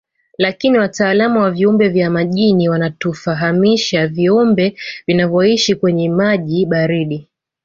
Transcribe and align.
Lakini 0.37 0.77
wataalamu 0.77 1.39
wa 1.41 1.51
viumbe 1.51 1.89
vya 1.89 2.09
majini 2.09 2.69
wanatufahamisha 2.69 4.07
viumbe 4.07 4.77
vinavyoishi 5.07 5.75
kwenye 5.75 6.09
maji 6.09 6.65
baridi 6.65 7.29